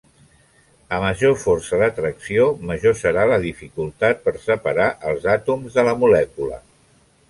A 0.95 0.97
major 1.03 1.35
força 1.43 1.81
d'atracció 1.83 2.49
major 2.71 2.97
serà 3.03 3.29
la 3.35 3.39
dificultat 3.47 4.27
per 4.27 4.37
separar 4.49 4.93
els 5.15 5.33
àtoms 5.39 5.81
de 5.81 5.91
la 5.93 5.99
molècula. 6.05 6.65